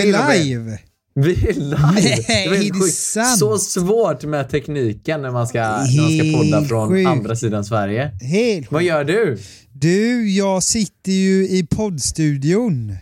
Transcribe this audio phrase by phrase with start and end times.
[0.00, 0.78] är vi Hej, live?
[1.14, 1.76] Vi är live!
[1.94, 3.38] Nej, Det är det sant?
[3.38, 7.08] Så svårt med tekniken när man ska, när man ska podda från sjukt.
[7.08, 8.10] andra sidan Sverige.
[8.22, 9.38] Helt Vad gör du?
[9.72, 12.96] Du, jag sitter ju i poddstudion.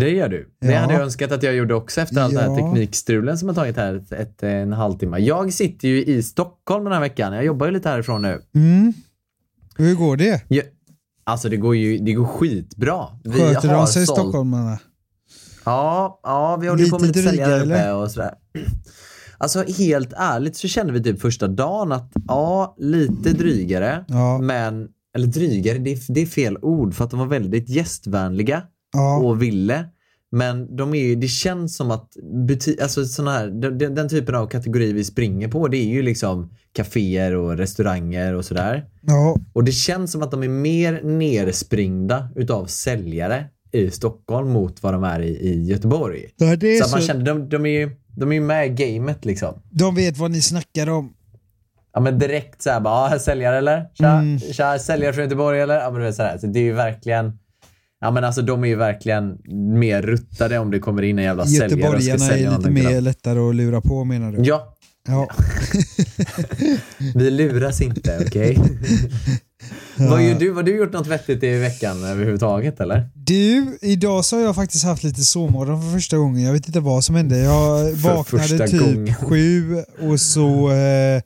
[0.00, 0.48] Det gör du.
[0.60, 0.78] Det Ja.
[0.78, 2.56] hade jag önskat att jag gjorde också efter all den här Ja.
[2.56, 5.18] teknikstrulen som har tagit här ett, ett, en halvtimme.
[5.18, 7.32] Jag sitter ju i Stockholm den här veckan.
[7.32, 8.40] Jag jobbar ju lite härifrån nu.
[8.54, 8.92] Mm.
[9.76, 10.42] Hur går det?
[10.48, 10.64] Jag,
[11.24, 13.04] alltså det går ju det går skitbra.
[13.24, 14.78] Vi Sköter har de sig sålt- stockholmarna?
[15.64, 18.34] Ja, ja vi håller ju på med Lite säljare och sådär.
[19.38, 24.04] Alltså helt ärligt så kände vi typ första dagen att ja, lite drygare.
[24.08, 24.38] Ja.
[24.38, 28.62] Men, eller drygare, det är, det är fel ord för att de var väldigt gästvänliga
[28.92, 29.16] Ja.
[29.18, 29.84] och ville.
[30.32, 32.10] Men de är ju, det känns som att
[32.48, 35.84] buti- alltså såna här, den, den- den typen av kategori vi springer på det är
[35.88, 38.84] ju liksom kaféer och restauranger och sådär.
[39.02, 39.36] ja.
[39.52, 44.94] Och det känns som att de är mer nerspringda utav säljare i Stockholm mot vad
[44.94, 46.24] de är i, i Göteborg.
[46.36, 47.06] Ja, det är så att man så.
[47.06, 49.54] känner, de, de är ju de är ju med i gamet liksom.
[49.70, 51.12] De vet vad ni snackar om.
[51.94, 53.84] Ja men direkt såhär bara, ja, säljare eller?
[53.94, 54.38] Tja, Mm.
[54.40, 55.74] tja, säljare från Göteborg eller?
[55.80, 56.38] Ja men du vet sådär.
[56.38, 57.32] Så det är ju verkligen,
[58.00, 59.38] ja men alltså de är ju verkligen
[59.78, 63.38] mer ruttade om det kommer in en jävla säljare Göteborgarna sälja är lite mer lättare
[63.38, 64.42] att lura på menar du?
[64.42, 64.70] Ja,
[65.08, 65.28] Ja.
[67.14, 68.58] vi luras inte, okej?
[69.96, 70.52] Vad gör du?
[70.52, 73.08] Har du gjort något vettigt i veckan överhuvudtaget eller?
[73.14, 76.42] Du, idag så har jag faktiskt haft lite sovmorgon för första gången.
[76.42, 77.38] Jag vet inte vad som hände.
[77.38, 79.14] Jag vaknade typ gången.
[79.28, 81.22] sju och så eh,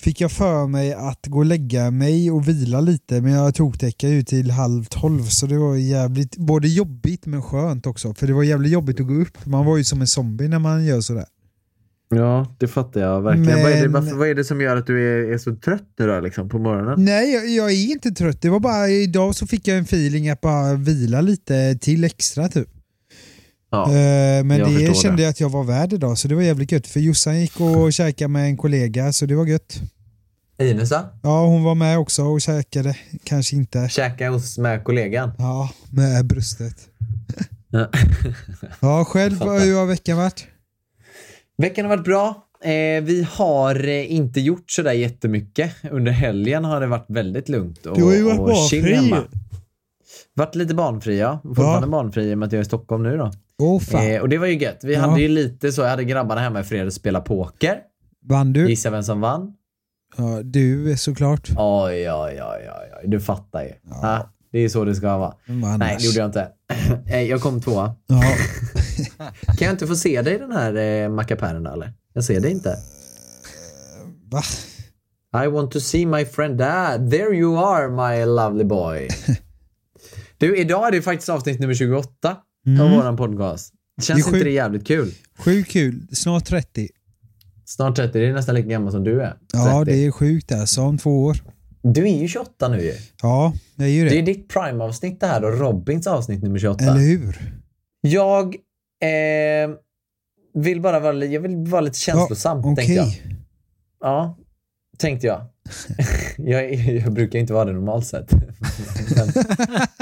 [0.00, 3.80] fick jag för mig att gå och lägga mig och vila lite men jag tog
[3.80, 8.26] täcka ut till halv tolv så det var jävligt, både jobbigt men skönt också för
[8.26, 9.46] det var jävligt jobbigt att gå upp.
[9.46, 11.26] Man var ju som en zombie när man gör sådär.
[12.08, 13.46] Ja, det fattar jag verkligen.
[13.54, 15.56] Men- Vad, är det, varför, vad är det som gör att du är, är så
[15.56, 17.04] trött nu då, liksom, på morgonen?
[17.04, 18.42] Nej, jag, jag är inte trött.
[18.42, 22.48] Det var bara idag så fick jag en feeling att bara vila lite till extra
[22.48, 22.68] typ.
[23.70, 23.84] Ja.
[23.86, 25.22] Eh, men det kände det.
[25.22, 26.86] jag att jag var värd idag så det var jävligt gött.
[26.86, 29.80] För Jossan gick och käkade med en kollega så det var gött.
[30.58, 30.90] Ines?
[31.22, 32.96] Ja, hon var med också och käkade.
[33.24, 33.88] Kanske inte.
[33.88, 35.30] Käka hos med kollegan?
[35.38, 36.76] Ja, med bröstet.
[38.80, 39.04] Ja.
[39.04, 40.46] Själv, hur har veckan varit?
[41.58, 42.42] Veckan har varit bra.
[42.62, 45.72] Eh, vi har eh, inte gjort sådär jättemycket.
[45.90, 48.94] Under helgen har det varit väldigt lugnt och, Du har ju varit och chill barnfri.
[48.94, 49.22] hemma.
[50.34, 51.40] Varit lite barnfri ja.
[51.44, 51.90] Fortfarande Ja.
[51.90, 53.30] barnfri i och med att jag är i Stockholm nu då.
[53.80, 54.06] Fan.
[54.10, 54.80] Eh, och det var ju gött.
[54.82, 55.00] Vi Ja.
[55.00, 57.78] hade ju lite så, jag hade grabbarna hemma i fredags och spela poker.
[58.24, 58.68] Vann du?
[58.68, 59.52] Gissa vem som vann?
[60.16, 61.48] Ja, du såklart.
[61.56, 63.08] Oj, oj, oj, oj, oj.
[63.08, 63.70] Du fattar ju.
[63.90, 64.30] Ja.
[64.56, 65.34] Det är så det ska vara.
[65.46, 66.48] Vem var Nej, det gjorde jag inte.
[67.06, 67.94] Eh, jag kom tvåa.
[68.06, 68.22] Ja.
[69.46, 71.92] Kan jag inte få se dig i den här eh, mackapären eller?
[72.12, 72.76] Jag ser dig inte.
[74.30, 74.42] Va?
[75.44, 77.10] I want to see my friend dad.
[77.10, 79.08] There you are my lovely boy.
[80.38, 82.06] Du, idag är det faktiskt avsnitt nummer 28
[82.80, 83.72] av våran podcast.
[84.02, 84.32] Känns Mm.
[84.32, 85.12] Det är inte det jävligt kul?
[85.38, 86.06] Sjukt kul.
[86.12, 86.88] Snart 30.
[87.64, 89.30] Snart 30, det är nästan lika gammal som du är.
[89.30, 89.38] 30.
[89.52, 90.80] Ja, det är sjukt alltså.
[90.80, 91.36] Om två år.
[91.94, 92.94] Du är ju 28 nu ju.
[93.22, 94.10] Ja, jag är ju det.
[94.10, 96.84] Det är ditt prime-avsnitt det här då, Robins avsnitt nummer 28.
[96.84, 97.52] Eller hur?
[98.00, 98.54] Jag
[99.02, 99.70] eh,
[100.54, 103.08] vill bara vara, jag vill vara lite känslosam, Ja, tänkte jag.
[104.00, 104.38] Ja,
[104.98, 105.46] tänkte jag.
[106.36, 106.74] jag.
[106.74, 108.30] Jag brukar inte vara det normalt sett.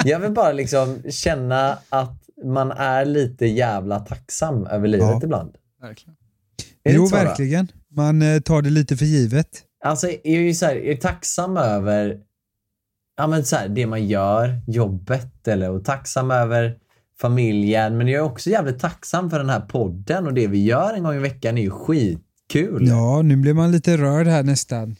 [0.04, 5.20] Jag vill bara liksom känna att man är lite jävla tacksam över livet Ja.
[5.24, 5.54] ibland.
[5.80, 6.16] Verkligen.
[6.84, 7.68] Är det Jo, verkligen.
[7.90, 9.48] Man eh, tar det lite för givet.
[9.84, 12.18] Alltså, jag är ju så här, jag är tacksam över
[13.16, 16.76] ja, men så här, det man gör, jobbet, eller, och tacksam över
[17.20, 17.98] familjen.
[17.98, 21.02] Men jag är också jävligt tacksam för den här podden och det vi gör en
[21.02, 22.88] gång i veckan är ju skitkul.
[22.88, 24.96] Ja, nu blir man lite rörd här nästan.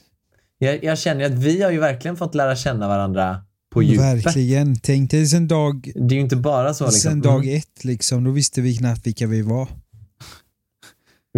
[0.59, 4.01] Jag, jag känner att vi har ju verkligen fått lära känna varandra på djupet.
[4.01, 4.77] Verkligen.
[4.77, 6.85] Tänk dig sen dag, Det är ju inte bara så.
[6.85, 7.11] Liksom.
[7.11, 8.25] sen dag ett liksom.
[8.25, 9.69] Då visste vi knappt vilka vi var.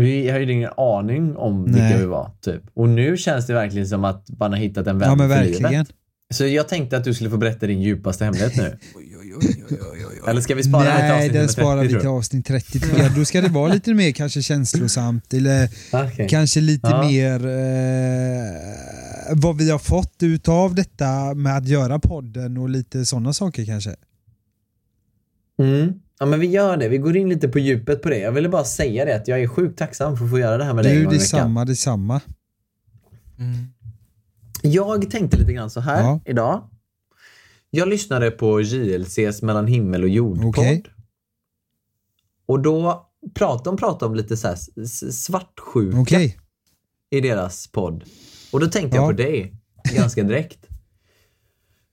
[0.01, 1.83] Vi har ju ingen aning om Nej.
[1.83, 2.31] vilka vi var.
[2.41, 2.63] Typ.
[2.75, 5.73] Och nu känns det verkligen som att man har hittat en vän Ja, men verkligen.
[5.73, 5.89] livet.
[6.35, 8.79] Så jag tänkte att du skulle få berätta din djupaste hemlighet nu.
[8.97, 9.35] Oj, oj,
[10.11, 10.21] oj.
[10.29, 12.81] Eller ska vi spara det till Nej, avsnitt den sparar 30 vi till avsnitt 30.
[12.81, 13.15] tror jag.
[13.15, 15.69] Då ska det vara lite mer kanske känslosamt eller?
[15.93, 16.29] Okej.
[16.29, 17.03] kanske lite Ja.
[17.09, 17.47] mer...
[17.47, 18.53] Eh,
[19.33, 23.95] vad vi har fått utav detta med att göra podden och lite sådana saker kanske.
[25.63, 25.93] Mm.
[26.19, 26.89] Ja men vi gör det.
[26.89, 28.19] Vi går in lite på djupet på det.
[28.19, 30.65] Jag ville bara säga det att jag är sjukt tacksam för att få göra det
[30.65, 31.23] här med dig en Du, gång i veckan.
[31.39, 32.21] detsamma, detsamma.
[34.63, 36.21] Jag tänkte lite grann så här Ja.
[36.25, 36.71] idag.
[37.71, 40.49] Jag lyssnade på JLCs Mellan himmel och jord-podd.
[40.49, 40.85] Okej.
[42.47, 44.57] Och då pratade de pratade om lite så här
[45.11, 46.39] svartsjuka Okej.
[47.11, 48.05] i deras podd.
[48.53, 49.03] Och då tänkte Ja.
[49.03, 49.55] jag på dig
[49.95, 50.59] ganska direkt.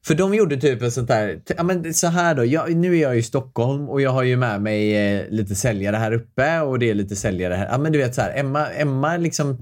[0.06, 3.02] För de gjorde typ ett sånt där, ja men så här då, jag, nu är
[3.02, 6.80] jag i Stockholm och jag har ju med mig eh, lite säljare här uppe och
[6.80, 7.68] det är lite säljare här.
[7.72, 9.58] Ja men du vet så här, Emma, Emma liksom,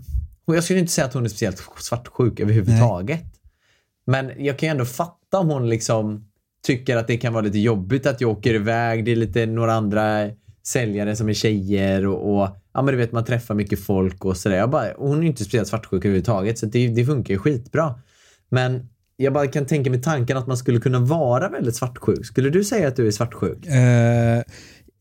[0.45, 3.25] jag skulle inte säga att hon är speciellt svartsjuk överhuvudtaget.
[4.05, 6.27] Men jag kan ju ändå fatta om hon liksom
[6.63, 9.05] tycker att det kan vara lite jobbigt att jag åker iväg.
[9.05, 10.29] Det är lite några andra
[10.63, 14.37] säljare som är tjejer och, och ja men du vet man träffar mycket folk och
[14.37, 14.93] sådär.
[14.97, 17.99] Hon är ju inte speciellt svartsjuk överhuvudtaget så det, det funkar ju skitbra.
[18.49, 22.25] Men jag bara kan tänka mig tanken att man skulle kunna vara väldigt svartsjuk.
[22.25, 23.65] Skulle du säga att du är svartsjuk?
[23.65, 24.43] Eh,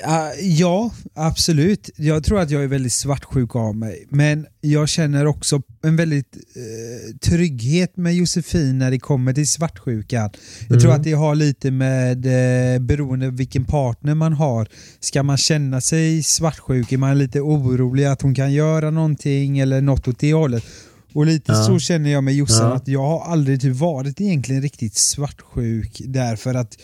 [0.02, 1.90] ja, ja, absolut.
[1.96, 4.06] Jag tror att jag är väldigt svartsjuk av mig.
[4.08, 10.30] Men jag känner också en väldigt eh, trygghet med Josefin när det kommer till svartsjukan.
[10.68, 14.68] Jag tror att det har lite med, eh, beroende på vilken partner man har,
[15.00, 16.92] ska man känna sig svartsjuk?
[16.92, 20.64] Är man lite orolig att hon kan göra någonting eller något åt det hållet?
[21.12, 21.64] Och lite Ja.
[21.64, 22.74] så känner jag med Jossan, Ja.
[22.76, 26.78] att jag har aldrig typ varit egentligen riktigt svartsjuk därför att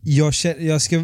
[0.00, 0.96] jag, känner, jag ska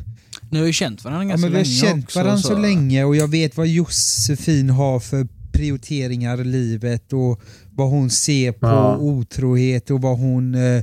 [0.50, 2.58] Ni har ju känt varandra Ja, ganska men vi har länge känt också, varandra så.
[2.58, 7.40] länge och jag vet vad Josefin har för prioriteringar i livet och
[7.72, 8.96] vad hon ser på Ja.
[8.96, 10.82] otrohet och vad hon, eh,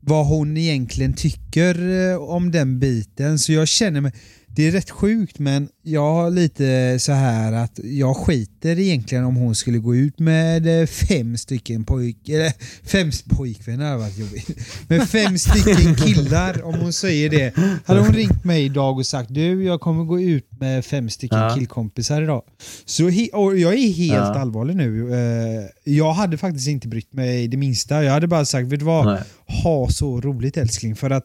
[0.00, 3.38] vad hon egentligen tycker eh, om den biten.
[3.38, 4.12] Så jag känner mig,
[4.56, 9.36] det är rätt sjukt men jag har lite så här att jag skiter egentligen om
[9.36, 12.52] hon skulle gå ut med eh, fem stycken pojk, eller
[12.88, 14.48] fem pojkvänner hade varit jobbigt.
[14.88, 17.52] Med fem stycken killar om hon säger det.
[17.86, 21.38] Hade hon ringt mig idag och sagt du jag kommer gå ut med fem stycken
[21.38, 21.54] Ja.
[21.54, 22.42] killkompisar idag.
[22.84, 24.38] Så jag är helt Ja.
[24.40, 25.14] allvarlig nu.
[25.14, 28.04] Eh, Jag hade faktiskt inte brytt mig det minsta.
[28.04, 29.22] Jag hade bara sagt vet du vad, Nej.
[29.64, 31.24] ha så roligt älskling för att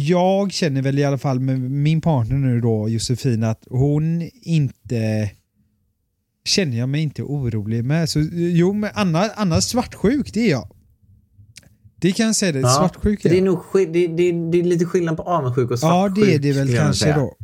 [0.00, 5.30] jag känner väl i alla fall med min partner nu då, Josefin, att hon inte
[6.44, 8.08] känner jag mig inte orolig med.
[8.08, 10.72] Så, jo, men annars, annars svartsjuk, det är jag.
[11.96, 12.68] Det kan jag säga, det.
[12.68, 13.44] svartsjuk för är det är jag.
[13.44, 16.26] nog det, det, det är lite skillnad på avundsjuk och Ja, svartsjuk.
[16.26, 17.36] det är det väl jag kanske då.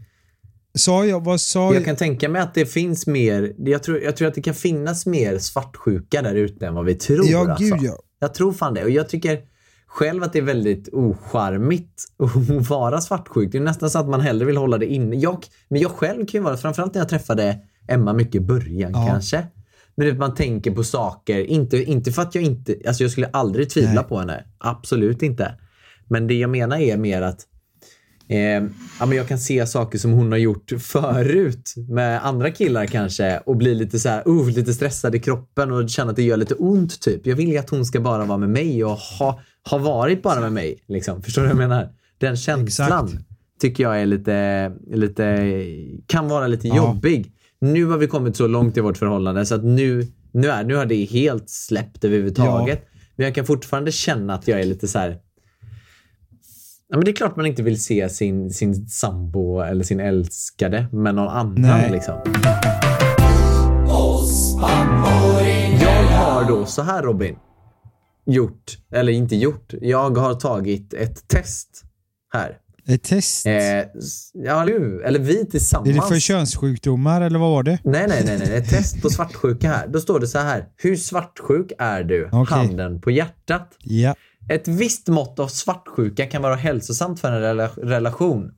[0.78, 4.16] Sa jag, vad sa Jag kan tänka mig att det finns mer, jag tror, jag
[4.16, 7.26] tror att det kan finnas mer svartsjuka där ute än vad vi tror.
[7.26, 7.64] Ja, alltså.
[7.64, 7.98] gud ja.
[8.18, 8.84] Jag tror fan det.
[8.84, 9.38] Och jag tycker
[9.94, 13.52] själv att det är väldigt ocharmigt att vara svartsjuk.
[13.52, 15.16] Det är nästan så att man hellre vill hålla det inne.
[15.16, 17.58] Jag, men jag själv kan ju vara, framförallt när jag träffade
[17.88, 19.06] Emma mycket i början Ja.
[19.08, 19.46] kanske.
[19.96, 23.28] Men att man tänker på saker, inte, inte för att jag inte, alltså jag skulle
[23.28, 24.04] aldrig tvivla Nej.
[24.04, 24.44] på henne.
[24.58, 25.54] Absolut inte.
[26.08, 27.46] Men det jag menar är mer att
[28.28, 28.38] Eh,
[29.00, 33.38] ja, men jag kan se saker som hon har gjort förut med andra killar kanske
[33.38, 36.36] och bli lite så här, uh, lite stressad i kroppen och känna att det gör
[36.36, 37.26] lite ont typ.
[37.26, 39.40] Jag vill ju att hon ska bara vara med mig och ha,
[39.70, 40.78] ha varit bara med mig.
[40.88, 41.22] Liksom.
[41.22, 41.88] Förstår du vad jag menar?
[42.18, 43.24] Den känslan Exakt.
[43.60, 45.52] tycker jag är lite, lite,
[46.06, 46.76] kan vara lite Ja.
[46.76, 47.32] jobbig.
[47.60, 50.74] Nu har vi kommit så långt i vårt förhållande så att nu, nu, är, nu
[50.74, 52.84] har det helt släppt överhuvudtaget.
[53.16, 55.18] Men jag kan fortfarande känna att jag är lite så här.
[56.88, 60.86] Ja, men det är klart man inte vill se sin, sin sambo eller sin älskade
[60.92, 61.54] med någon annan.
[61.62, 61.90] Nej.
[61.90, 62.14] Liksom.
[65.80, 67.36] Jag har då så här Robin.
[68.26, 69.74] Gjort, eller inte gjort.
[69.80, 71.82] Jag har tagit ett test
[72.32, 72.58] här.
[72.88, 73.46] Ett test?
[73.46, 73.54] Eh,
[74.34, 75.02] ja, nu.
[75.04, 75.88] Eller vi tillsammans.
[75.88, 77.78] är det för könssjukdomar eller vad var det?
[77.84, 78.56] Nej, nej, nej, nej.
[78.56, 79.88] Ett test på svartsjuka här.
[79.88, 80.64] Då står det så här.
[80.76, 82.28] Hur svartsjuk är du?
[82.32, 82.56] Okej.
[82.56, 83.76] Handen på hjärtat.
[83.78, 84.14] Ja.
[84.48, 88.50] Ett visst mått av svartsjuka kan vara hälsosamt för en rela- relation.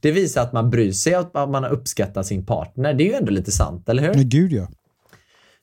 [0.00, 2.94] Det visar att man bryr sig och att man uppskattar sin partner.
[2.94, 4.14] Det är ju ändå lite sant, eller hur?
[4.14, 4.68] Men gud ja.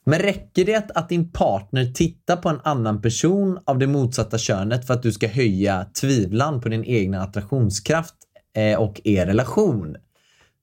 [0.10, 4.88] Men räcker det att, din partner tittar på en annan person av det motsatta könet
[4.88, 8.14] för att du ska höja tvivlan på din egna attraktionskraft
[8.56, 9.96] eh, och er relation?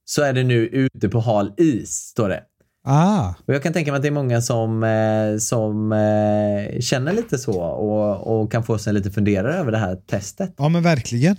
[0.05, 2.43] Så är det nu ute på hal is, står det.
[2.87, 7.13] Ah, Och jag kan tänka mig att det är många som, eh, som eh, känner
[7.13, 10.53] lite så och, och kan få sig lite funderare över det här testet.
[10.57, 11.35] ja men verkligen.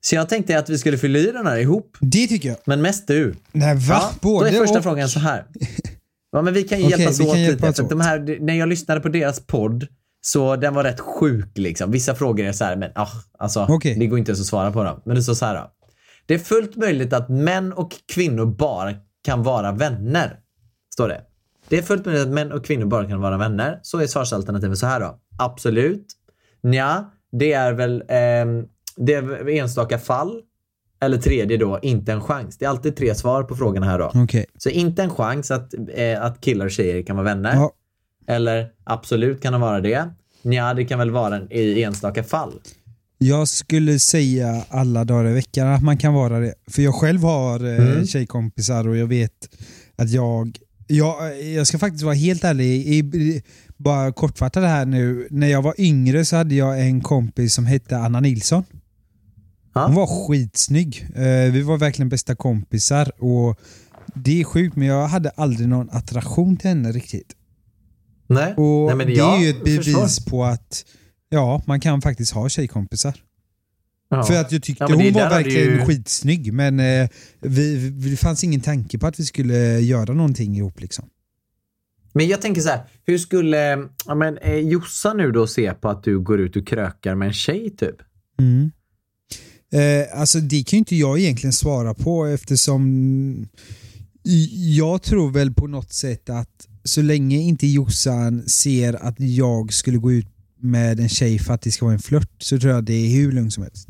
[0.00, 2.58] Så jag tänkte att vi skulle fylla i den här ihop, Det tycker jag.
[2.64, 3.34] men mest du.
[3.52, 3.82] Nej va?
[3.88, 4.84] Ja, då Både är första och.
[4.84, 5.44] frågan så här.
[6.32, 7.90] Ja, men vi kan ju hjälpas vi åt kan hjälpas åt.
[7.90, 9.86] De här, när jag lyssnade på deras podd
[10.20, 11.90] så den var rätt sjuk liksom.
[11.90, 13.08] Vissa frågor är så här, men ah,
[13.38, 13.96] alltså, Okej.
[13.98, 15.02] det går inte ens att svara på dem.
[15.04, 15.70] Men det står så här då.
[16.26, 18.94] Det är fullt möjligt att män och kvinnor bara
[19.24, 20.36] kan vara vänner.
[20.92, 21.20] Står det.
[21.68, 23.78] Det är fullt möjligt att män och kvinnor bara kan vara vänner.
[23.82, 25.18] Så är svarsalternativet så här då.
[25.38, 26.06] Absolut.
[26.62, 28.64] Nja, det är väl ehm,
[28.96, 30.42] det är enstaka fall.
[31.02, 32.58] Eller tredje då, inte en chans.
[32.58, 34.12] Det är alltid tre svar på frågorna här då.
[34.14, 34.46] Okej.
[34.58, 37.54] Så inte en chans att, eh, att killar och tjejer kan vara vänner.
[37.54, 37.72] Ja.
[38.26, 40.08] Eller absolut kan de vara det.
[40.42, 42.52] Nja, det kan väl vara i enstaka fall.
[43.18, 46.54] Jag skulle säga alla dagar i veckan att man kan vara det.
[46.70, 48.06] För jag själv har eh, Mm.
[48.06, 49.48] tjejkompisar och jag vet
[49.96, 51.42] att jag, jag...
[51.44, 53.42] Jag ska faktiskt vara helt ärlig, i,
[53.76, 55.26] bara kortfatta det här nu.
[55.30, 58.64] När jag var yngre så hade jag en kompis som hette Anna Nilsson.
[59.72, 61.06] Hon var skitsnygg.
[61.14, 63.60] Eh, vi var verkligen bästa kompisar och
[64.14, 67.36] det är sjukt men jag hade aldrig någon attraktion till henne riktigt.
[68.26, 70.30] Nej, Och Nej det jag är ju ett bevis förstår.
[70.30, 70.84] på att
[71.28, 73.14] ja, man kan faktiskt ha tjejkompisar.
[74.08, 74.22] Ja.
[74.22, 77.08] För att jag tyckte Ja, det hon var verkligen ju- skitsnygg men eh,
[77.40, 81.04] vi, vi, det fanns ingen tanke på att vi skulle göra någonting ihop liksom.
[82.12, 85.88] Men jag tänker så här, hur skulle ja, men, eh, Jossa nu då se på
[85.88, 87.96] att du går ut och krökar med en tjej typ?
[88.38, 88.70] Mm.
[89.72, 93.48] Eh, alltså det kan ju inte jag egentligen svara på eftersom
[94.52, 99.98] jag tror väl på något sätt att så länge inte Jossan ser att jag skulle
[99.98, 100.26] gå ut
[100.60, 103.08] med en tjej för att det ska vara en flört så tror jag det är
[103.08, 103.88] hur lugnt som helst.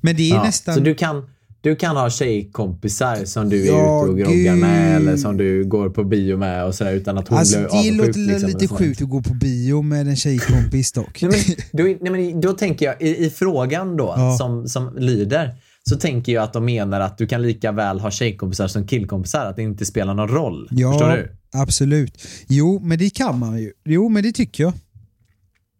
[0.00, 0.74] Men det är Ja, nästan...
[0.74, 1.30] Så du kan,
[1.62, 5.08] du kan ha tjejkompisar som du är Ja, ute och groggar med gud.
[5.08, 7.70] eller som du går på bio med och sådär utan att hon Alltså blir det
[7.78, 8.06] avundsjuk.
[8.06, 11.22] låter liksom, lite sjukt att gå på bio med en tjejkompis dock.
[11.22, 14.36] Nej, men, då, nej, men, då tänker jag, i, i frågan då, Ja.
[14.38, 15.54] som, som lyder,
[15.88, 19.46] så tänker jag att de menar att du kan lika väl ha tjejkompisar som killkompisar,
[19.46, 20.68] att det inte spelar någon roll.
[20.70, 21.28] Ja, Förstår du?
[21.52, 22.22] absolut.
[22.48, 23.72] Jo, men det kan man ju.
[23.84, 24.72] Jo, men det tycker jag.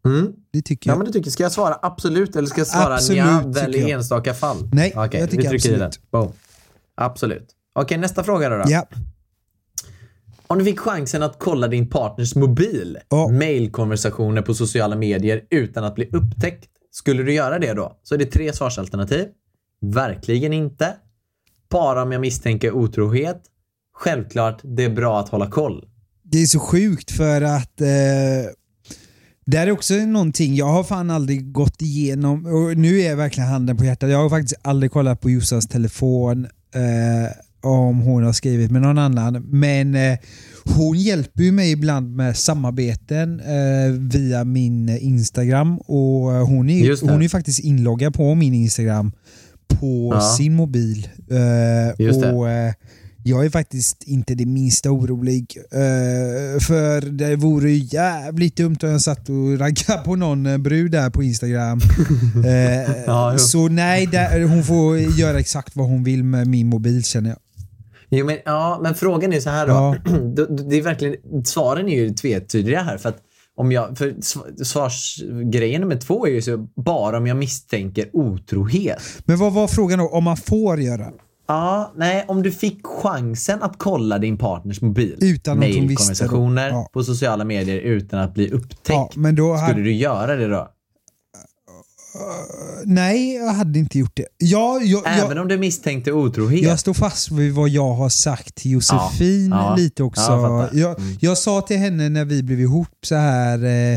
[0.06, 0.32] Mm.
[0.52, 0.98] Det tycker Ja, jag.
[0.98, 3.74] men du tycker, ska jag svara absolut eller ska jag svara Absolut, nja, tycker väl
[3.76, 3.90] i jag.
[3.90, 4.68] enstaka fall?
[4.72, 6.00] Nej, Okej, jag tycker vi trycker i absolut.
[6.10, 6.20] den.
[6.20, 6.32] Boom.
[6.94, 7.48] Absolut.
[7.74, 8.56] Okej, nästa fråga då.
[8.56, 8.64] då.
[8.66, 8.86] Ja.
[10.46, 13.28] Om du fick chansen att kolla din partners mobil, Ja.
[13.28, 17.98] mailkonversationer på sociala medier utan att bli upptäckt, skulle du göra det då?
[18.02, 19.26] Så är det tre svarsalternativ.
[19.82, 20.94] Verkligen inte.
[21.70, 23.42] Bara om jag misstänker otrohet.
[23.94, 25.84] Självklart, det är bra att hålla koll.
[26.22, 27.86] Det är så sjukt för att eh,
[29.50, 33.48] det är också någonting, jag har fan aldrig gått igenom, och nu är jag verkligen
[33.48, 37.30] handen på hjärtat, jag har faktiskt aldrig kollat på Jossas telefon eh,
[37.62, 40.18] om hon har skrivit med någon annan, men eh,
[40.64, 45.78] hon hjälper ju mig ibland med samarbeten eh, via min Instagram.
[45.78, 49.12] Och eh, hon är, hon är faktiskt inloggad på min Instagram
[49.68, 50.20] på Ja.
[50.20, 51.08] sin mobil.
[51.30, 52.72] Eh, och eh,
[53.24, 55.56] jag är faktiskt inte det minsta orolig.
[55.72, 60.58] eh, för det vore ju jävligt dumt om jag satt och raggade på någon eh,
[60.58, 61.80] brud där på Instagram.
[62.46, 67.04] Eh, Ja, så nej, där, hon får göra exakt vad hon vill med min mobil
[67.04, 67.38] känner jag.
[68.10, 69.72] Jo, men, ja, men frågan är så här då.
[69.72, 69.96] Ja.
[70.68, 72.98] Det är verkligen, svaren är ju tvetydiga här.
[72.98, 73.16] För att
[73.56, 78.98] om jag, för sv- svarsgrejen nummer två är ju så bara om jag misstänker otrohet.
[79.24, 80.08] Men vad var frågan då?
[80.08, 81.06] Om man får göra?
[81.50, 85.16] Ja, nej, om du fick chansen att kolla din partners mobil.
[85.20, 86.54] Utan att hon visste då.
[86.56, 86.88] Ja.
[86.92, 88.88] på sociala medier utan att bli upptäckt.
[88.88, 90.68] Ja, men då Skulle hade, du göra det då?
[92.84, 94.26] nej, jag hade inte gjort det.
[94.38, 96.62] Ja, jag, Även jag, om du misstänkte otrohet?
[96.62, 100.22] jag står fast vid vad jag har sagt till Josefin Ja, ja, lite också.
[100.32, 101.16] ja, jag jag, Mm.
[101.20, 103.94] jag sa till henne när vi blev ihop så här eh,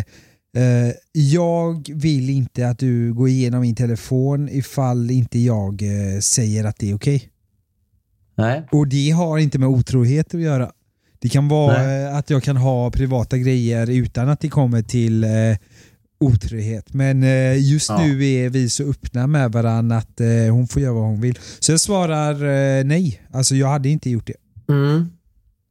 [0.63, 6.63] eh, jag vill inte att du går igenom min telefon ifall inte jag eh, säger
[6.65, 7.29] att det är okej.
[8.35, 8.67] Nej.
[8.71, 10.71] Och det har inte med otrohet att göra.
[11.19, 12.03] Det kan vara Nej.
[12.03, 15.29] eh, att jag kan ha privata grejer utan att det kommer till eh,
[16.19, 16.93] otrohet.
[16.93, 17.97] Men eh, just Ja.
[18.05, 21.39] nu är vi så öppna med varandra att eh, hon får göra vad hon vill.
[21.59, 23.21] Så jag svarar eh, nej.
[23.31, 24.73] Alltså jag hade inte gjort det.
[24.73, 25.05] Mm.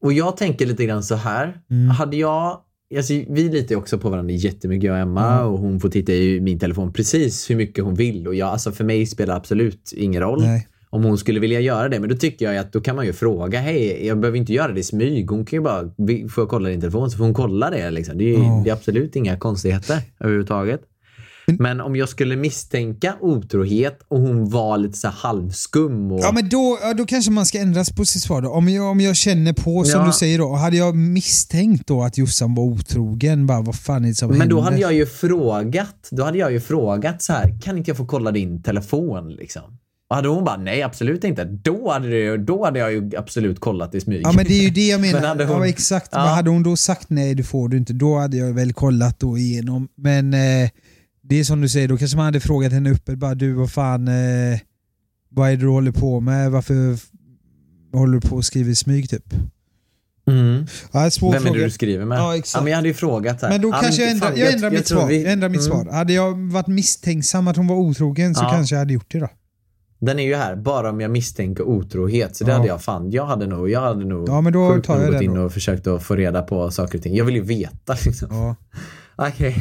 [0.02, 1.57] Och jag tänker lite grann så här.
[1.71, 1.88] Mm.
[1.88, 2.59] Hade jag,
[2.97, 5.47] alltså, vi litar också på varandra jättemycket jag och Emma Mm.
[5.52, 8.28] och hon får titta i min telefon precis hur mycket hon vill.
[8.28, 10.69] Och jag, alltså, för mig spelar absolut ingen roll Nej.
[10.92, 12.00] Om hon skulle vilja göra det.
[12.00, 14.72] Men då tycker jag att då kan man ju fråga, hej jag behöver inte göra
[14.72, 15.30] det i smyg.
[15.30, 15.80] Hon kan ju bara,
[16.30, 17.90] får jag kolla din telefon så får hon kolla det.
[17.90, 18.18] Liksom.
[18.18, 18.61] Det, är, Ja.
[18.64, 20.80] det är absolut inga konstigheter överhuvudtaget.
[21.46, 26.20] Men om jag skulle misstänka otrohet och hon var lite så halvskum och...
[26.20, 28.49] Ja men då, då kanske man ska ändras på sitt svar då.
[28.49, 30.06] Om jag, om jag känner på, som Ja.
[30.06, 34.08] du säger då, hade jag misstänkt då att Jossan var otrogen, bara vad fan är
[34.08, 34.62] det som Men då händer?
[34.70, 38.06] hade jag ju frågat, då hade jag ju frågat så här, kan inte jag få
[38.06, 39.62] kolla din telefon liksom?
[40.12, 41.45] Och hade hon bara, nej absolut inte.
[41.45, 44.21] Då hade, det, då hade jag ju absolut kollat i smyg.
[44.25, 45.21] Ja men det är ju det jag menar.
[45.21, 46.09] Men hade hon- ja, exakt.
[46.12, 46.19] Ja.
[46.19, 49.38] Hade hon då sagt nej det får du inte, då hade jag väl kollat då
[49.38, 49.88] igenom.
[49.97, 50.71] Men eh,
[51.23, 53.73] det är som du säger, då kanske man hade frågat henne uppe, bara du vad
[53.73, 54.59] fan, eh,
[55.28, 56.50] vad är det du håller på med?
[56.50, 56.97] Varför
[57.92, 59.35] håller du på och skriver i smyg typ?
[60.26, 60.66] Mm.
[60.92, 61.64] Ja, svår Vem är det fråga.
[61.64, 62.19] du skriver med?
[62.19, 62.64] Ja, exakt.
[62.64, 63.49] men jag hade ju frågat här.
[63.49, 65.09] Men då Ja, kanske jag ändrar, fan, jag ändrar mitt tror svar.
[65.09, 65.73] vi- Jag ändrar mitt Mm.
[65.73, 65.92] svar.
[65.92, 68.50] Hade jag varit misstänksam att hon var otrogen så Ja.
[68.50, 69.28] kanske jag hade gjort det då.
[70.04, 72.37] Den är ju här, bara om jag misstänker otrohet.
[72.37, 72.56] Så det Ja.
[72.56, 75.23] hade jag fan, jag hade nog, jag hade nog Ja, men då tar jag gått
[75.23, 75.40] in då.
[75.42, 77.14] och försökt att få reda på saker och ting.
[77.16, 78.28] Jag vill ju veta liksom.
[78.30, 78.56] Ja.
[79.28, 79.54] Okej,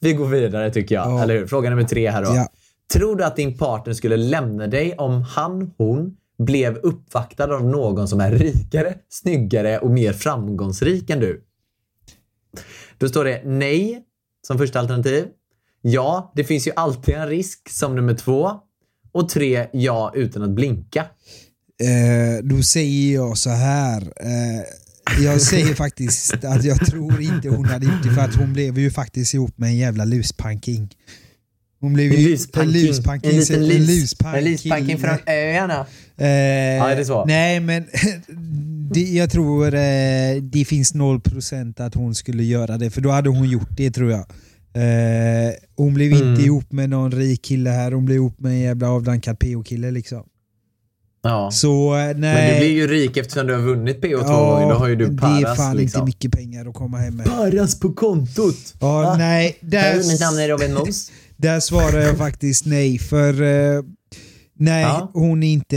[0.00, 1.06] vi går vidare tycker jag.
[1.10, 1.22] Ja.
[1.22, 1.46] Eller hur?
[1.46, 2.30] Fråga nummer tre här då.
[2.34, 2.46] Ja.
[2.92, 8.08] Tror du att din partner skulle lämna dig om han, hon blev uppvaktad av någon
[8.08, 11.42] som är rikare, snyggare och mer framgångsrik än du?
[12.98, 14.02] Då står det nej
[14.46, 15.24] som första alternativ.
[15.80, 18.50] Ja, det finns ju alltid en risk som nummer två.
[19.12, 21.00] Och tre, ja utan att blinka.
[21.82, 24.02] Eh, då säger jag så här.
[24.02, 24.62] Eh,
[25.24, 28.78] jag säger faktiskt att jag tror inte hon hade gjort det för att hon blev
[28.78, 30.88] ju faktiskt ihop med en jävla luspanking.
[31.80, 32.72] Hon blev En ju luspanking.
[32.72, 33.30] luspanking.
[33.30, 33.88] En liten en lus.
[33.88, 34.38] luspanking.
[34.38, 35.86] En luspanking från öarna.
[36.16, 36.26] Eh,
[36.82, 37.24] är det så?
[37.24, 37.86] Nej, men
[38.92, 43.28] det, jag tror eh, det finns 0% att hon skulle göra det, för då hade
[43.28, 44.26] hon gjort det tror jag.
[44.74, 46.28] Eh, hon blev Mm.
[46.30, 49.90] inte ihop med någon rik kille här, hon blev ihop med en jävla avdankad PO-kille
[49.90, 50.22] liksom.
[51.22, 51.50] Ja.
[51.50, 52.14] Så eh, nej.
[52.16, 54.68] Men du blir ju rik eftersom du har vunnit PO två gånger.
[54.68, 56.00] Då har ju du Det är Paras fan liksom.
[56.00, 57.26] inte mycket pengar att komma hem med.
[57.26, 58.74] Paras på kontot!
[58.80, 59.16] Ja, Va?
[59.16, 61.10] nej, där, mitt namn är Robin Mos.
[61.36, 63.82] där svarar jag faktiskt nej, för eh,
[64.58, 65.10] nej, Ja.
[65.14, 65.76] hon är inte,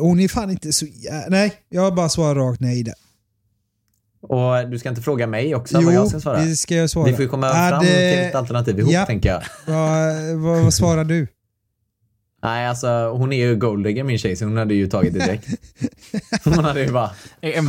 [0.00, 0.86] hon är fan inte så,
[1.28, 2.94] nej, jag bara svarar rakt nej där.
[4.22, 6.40] Och du ska inte fråga mig också vad jag ska svara?
[6.40, 7.06] det ska jag svara.
[7.06, 9.06] Vi får ju komma fram Hade- till ett alternativ ihop Ja.
[9.06, 9.42] tänker jag.
[9.74, 11.26] Vad, vad, vad svarar du?
[12.42, 15.46] Nej, alltså hon är ju golddigger min tjej så hon hade ju tagit det direkt.
[16.44, 17.10] Hon hade ju bara,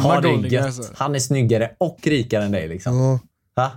[0.02, 0.66] ha det gött.
[0.66, 0.84] alltså?
[0.96, 2.98] Han är snyggare och rikare än dig liksom.
[2.98, 3.20] Ja,
[3.56, 3.72] Ha?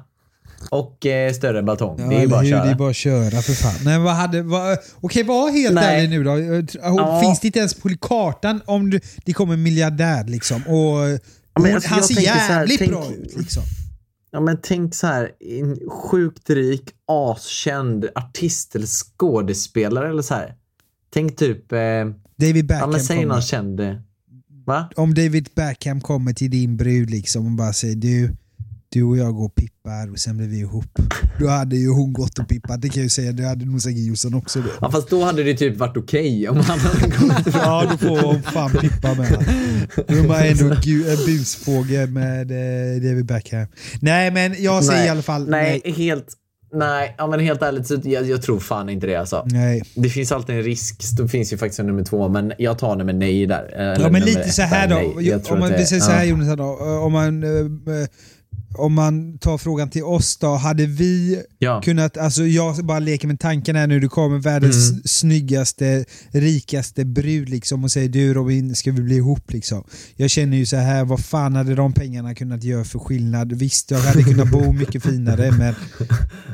[0.70, 1.96] Och eh, större batong.
[2.00, 2.64] ja, det är ju bara att köra.
[2.64, 3.74] Det är bara att köra för fan.
[3.84, 5.96] Nej, vad hade, vad, okej, var helt Nej.
[5.96, 6.38] ärlig nu då.
[6.82, 7.20] Ja.
[7.24, 10.62] Finns det inte ens på kartan om du, det kommer en miljardär liksom?
[10.66, 10.98] Och,
[11.60, 13.62] men hon, alltså, han jag ser så här, jävligt tänk- bra ut liksom.
[14.30, 20.54] Ja men tänk så här, en sjukt rik, askänd artist eller skådespelare eller så här.
[21.12, 21.78] Tänk typ, eh,
[22.36, 23.94] David ja Beckham men säg någon känd, eh,
[24.66, 24.90] va?
[24.96, 28.36] Om David Beckham kommer till din brud liksom och bara säger du,
[28.94, 30.98] du och jag går och pippar och sen blir vi ihop.
[31.40, 33.32] Då hade ju hon gått och pippat, det kan jag ju säga.
[33.32, 34.68] Det hade nog säkert Jossan också då.
[34.80, 38.22] Ja fast då hade det typ varit okej om han hade kommit Ja, då får
[38.22, 39.46] hon fan pippa med.
[40.08, 40.74] Då är man ändå
[41.10, 43.66] en busfågel med eh, David Beckham.
[44.00, 45.80] Nej, men jag säger i alla fall nej.
[45.84, 45.94] nej.
[45.94, 46.26] helt,
[46.74, 49.44] nej, ja men helt ärligt så jag, jag tror fan inte det alltså.
[49.46, 49.82] nej.
[49.94, 52.96] Det finns alltid en risk, det finns ju faktiskt en nummer två, men jag tar
[52.96, 53.64] nummer nej där.
[53.64, 54.94] Eller Ja, men lite så här då.
[55.16, 55.42] nej.
[55.50, 56.24] Om man, vi säger så här.
[56.24, 56.64] Jonathan då.
[57.04, 57.50] Om man, eh,
[58.00, 58.08] eh,
[58.76, 60.54] om man tar frågan till oss då.
[60.54, 61.80] Hade vi Ja.
[61.84, 65.02] kunnat, alltså jag bara leker med tanken här nu, du kommer världens Mm.
[65.04, 69.84] snyggaste, rikaste brud liksom och säger du Robin, ska vi bli ihop liksom?
[70.16, 73.52] Jag känner ju så här, vad fan hade de pengarna kunnat göra för skillnad?
[73.52, 75.74] Visst, jag hade kunnat bo mycket finare men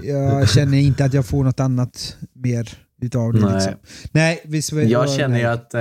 [0.02, 2.68] jag känner inte att jag får något annat mer
[3.02, 3.54] utav det Nej.
[3.54, 3.72] liksom.
[4.12, 5.80] Nej, visst, Jag känner ju att eh,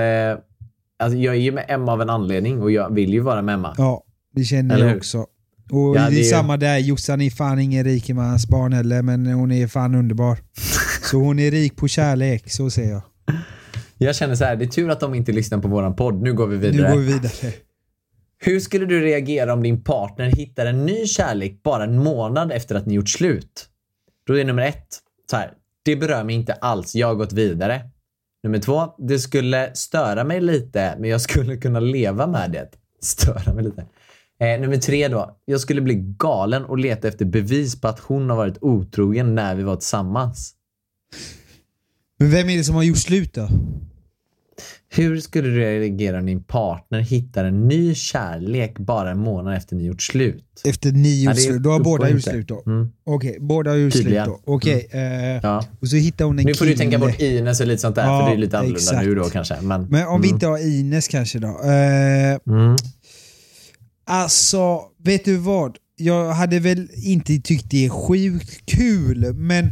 [0.99, 3.53] alltså jag är ju med Emma av en anledning och jag vill ju vara med
[3.55, 3.75] Emma.
[3.77, 4.03] Ja,
[4.35, 4.97] det känner Eller jag hur?
[4.99, 5.25] också.
[5.71, 9.01] Och Ja, det är det är- samma där, Jossan är fan ingen rikemans barn heller,
[9.01, 10.37] men hon är fan underbar.
[11.11, 13.01] Så hon är rik på kärlek, så säger jag.
[13.97, 16.21] Jag känner så här, det är tur att de inte lyssnar på våran podd.
[16.21, 16.91] Nu går vi Nu vidare.
[16.91, 17.53] går vi vidare.
[18.41, 22.75] Hur skulle du reagera om din partner hittar en ny kärlek bara en månad efter
[22.75, 23.65] att ni gjort slut?
[24.27, 24.87] Då är nummer ett,
[25.31, 25.51] så här,
[25.85, 27.81] det berör mig inte alls, jag har gått vidare.
[28.43, 32.69] Nummer två, det skulle störa mig lite, men jag skulle kunna leva med det.
[33.01, 33.85] Störa mig lite.
[34.41, 38.29] Eh, nummer tre då, jag skulle bli galen och leta efter bevis på att hon
[38.29, 40.53] har varit otrogen när vi var tillsammans.
[42.19, 43.47] Men vem är det som har gjort slut då?
[44.91, 49.75] Hur skulle du reagera om din partner hittar en ny kärlek bara en månad efter
[49.75, 50.45] ni gjort slut?
[50.65, 50.91] Efter
[51.29, 51.63] år det slut.
[51.63, 52.63] Då har båda gjort slut då?
[52.65, 52.89] Mm.
[53.03, 54.39] Okej, båda har gjort slut då.
[54.45, 55.01] Okej, eh,
[55.43, 55.65] Ja.
[55.81, 56.79] och så hittar hon en Nu får du kille.
[56.83, 59.05] tänka bort Ines och lite sånt där, Ja, för det är lite annorlunda exakt.
[59.05, 59.61] nu då kanske.
[59.61, 60.35] Men, Men om vi mm.
[60.35, 61.47] inte har Ines kanske då?
[61.47, 62.75] Eh, Mm.
[64.09, 65.77] Alltså, vet du vad?
[65.97, 69.71] Jag hade väl inte tyckt det är sjukt kul, men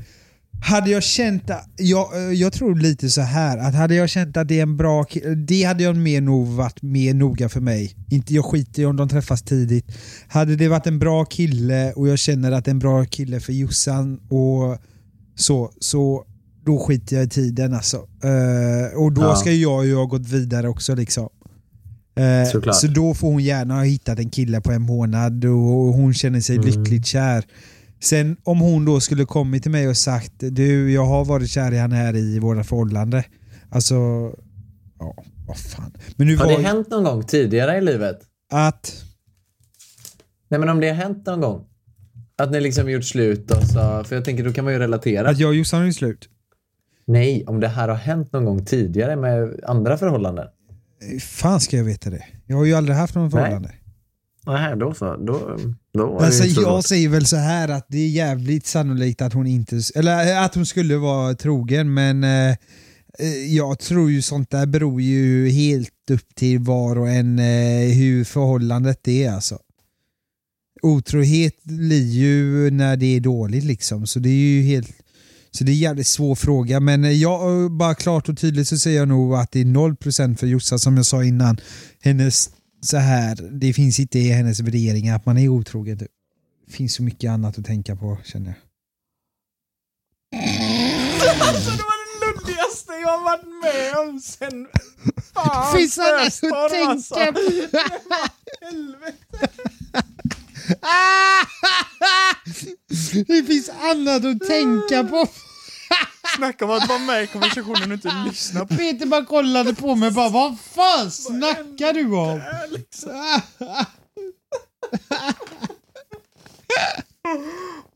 [0.62, 4.38] hade jag känt, att- jag, eh, jag tror lite så här att hade jag känt
[4.38, 5.06] att det är en bra
[5.48, 7.96] det hade jag mer nog varit mer noga för mig.
[8.10, 9.86] Inte, jag skiter i om de träffas tidigt.
[10.28, 13.40] Hade det varit en bra kille och jag känner att det är en bra kille
[13.40, 14.78] för Jossan och
[15.36, 16.26] så, så
[16.66, 17.98] då skiter jag i tiden alltså.
[18.24, 19.36] Eh, och då Ja.
[19.36, 21.30] ska jag ju ha gått vidare också liksom.
[22.18, 22.76] Eh, Såklart.
[22.76, 25.52] så då får hon gärna ha hittat en kille på en månad och
[25.94, 26.68] hon känner sig Mm.
[26.68, 27.44] lyckligt kär.
[28.00, 31.72] Sen om hon då skulle kommit till mig och sagt du, jag har varit kär
[31.74, 33.24] i han här i våra förhållande.
[33.70, 33.96] Alltså,
[35.00, 35.16] ja,
[35.48, 35.94] vad fan.
[36.16, 38.20] Men nu Har var det hänt någon gång tidigare i livet?
[38.52, 39.04] att
[40.50, 41.66] Nej men om det har hänt någon gång.
[42.38, 45.30] Att ni liksom gjort slut och så, för jag tänker då kan man ju relatera.
[45.30, 46.30] Att jag och Jossan är slut.
[47.08, 50.48] Nej, om det här har hänt någon gång tidigare med andra förhållanden.
[51.22, 52.26] Fan ska jag veta det?
[52.46, 53.72] Jag har ju aldrig haft någon förhållande.
[54.46, 55.16] Nej, då så.
[55.16, 55.58] Då,
[55.94, 59.82] då Alltså, jag säger väl så här att det är jävligt sannolikt att hon inte,
[59.96, 62.50] eller eh, att hon skulle vara trogen men eh,
[63.20, 67.94] eh, jag tror ju sånt där beror ju helt upp till var och en eh,
[67.94, 69.60] hur förhållandet är alltså.
[70.82, 74.92] Otrohet blir ju när det är dåligt liksom så det är ju helt
[75.52, 78.68] så det är en jävligt svår fråga men eh, jag, eh, bara klart och tydligt
[78.68, 81.58] så säger jag nog att det är 0% för Jossa som jag sa innan.
[82.02, 82.50] Hennes
[82.82, 85.98] så här, det finns inte i hennes värderingar att man är otrogen.
[85.98, 86.08] Det
[86.72, 88.58] finns så mycket annat att tänka på känner jag.
[91.40, 94.68] Alltså det var det luddigaste jag har varit med om sen...
[95.34, 97.16] Fan, finns annat att Snöstorm, alltså.
[97.16, 97.40] tänka på.
[98.66, 99.50] Helvete.
[103.28, 105.28] Det finns annat att tänka på.
[106.36, 109.96] Snacka om att vara med i konversationen och inte lyssna på Peter bara kollade på
[109.96, 112.42] mig bara, vad fan snackar du om?
[112.70, 113.42] liksom.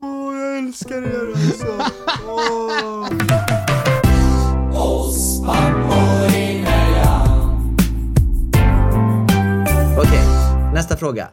[0.02, 1.84] Åh, jag älskar er alltså.
[2.28, 3.08] Åh.
[9.98, 10.22] Okej,
[10.74, 11.28] nästa fråga.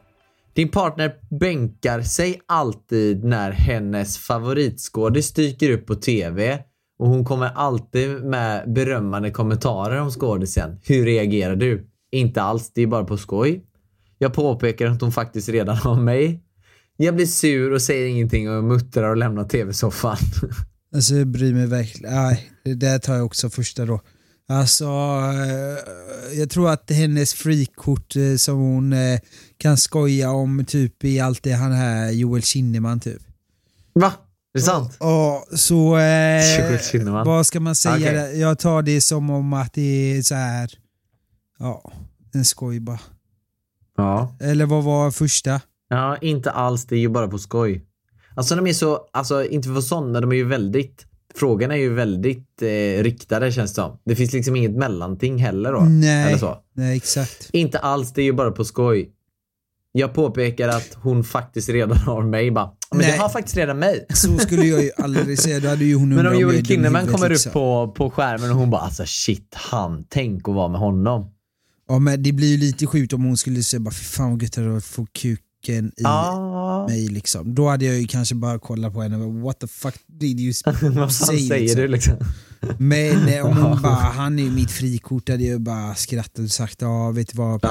[0.60, 6.60] Din partner bänkar sig alltid när hennes favoritskådis dyker upp på TV
[6.98, 10.80] och hon kommer alltid med berömmande kommentarer om skådisen.
[10.84, 11.88] Hur reagerar du?
[12.12, 13.64] Inte alls, det är bara på skoj.
[14.18, 16.44] Jag påpekar att hon faktiskt redan har mig.
[16.98, 20.18] Jag blir sur och säger ingenting och muttrar och lämnar TV-soffan.
[20.96, 24.02] Alltså jag bryr mig verkligen, nej, det där tar jag också första då.
[24.50, 29.20] Alltså, eh, jag tror att hennes frikort eh, som hon eh,
[29.60, 33.22] kan skoja om typ i allt det han här Joel Kinnaman typ.
[33.94, 34.14] Va?
[34.54, 34.98] Är det sant?
[35.00, 38.12] Ja, så eh, vad ska man säga?
[38.12, 38.34] Där?
[38.34, 40.72] Jag tar det som om att det är så här.
[41.60, 41.92] ja,
[42.34, 43.00] en skoj bara.
[43.98, 44.36] Ja.
[44.40, 45.62] Eller vad var första?
[45.90, 46.86] Ja, inte alls.
[46.86, 47.86] Det är ju bara på skoj.
[48.36, 51.94] Alltså de är så, alltså inte för sådana, de är ju väldigt, frågorna är ju
[51.94, 54.00] väldigt eh, riktade känns det som.
[54.06, 55.80] Det finns liksom inget mellanting heller då.
[55.80, 56.28] Nej.
[56.28, 56.58] Eller så.
[56.74, 57.50] Nej, exakt.
[57.54, 59.12] Inte alls, det är ju bara på skoj.
[59.92, 62.72] Jag påpekar att hon faktiskt redan har mig bara.
[62.92, 63.12] Men Nej.
[63.12, 64.06] det har faktiskt redan mig.
[64.14, 67.30] Så skulle jag ju aldrig säga, då hade ju hon Men om Joel Kinnaman kommer
[67.30, 67.50] liksom.
[67.50, 71.32] upp på, på skärmen och hon bara alltså shit han, tänk att vara med honom.
[71.88, 74.42] Ja men det blir ju lite sjukt om hon skulle säga bara "Fy fan vad
[74.42, 75.06] gött det hade varit att få
[75.64, 76.86] kuken i Ja.
[76.90, 77.56] mig liksom.
[77.56, 80.40] Då hade jag ju kanske bara kollat på henne och bara, what the fuck did
[80.40, 80.54] you
[80.96, 81.38] Vad say?
[81.48, 81.82] säger liksom.
[81.82, 82.16] du liksom?
[82.80, 86.50] Men eh, om hon bara, han är ju mitt frikort, hade jag bara skrattat och
[86.52, 87.62] sagt ja vet du vad,